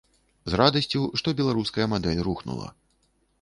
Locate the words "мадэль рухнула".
1.93-2.73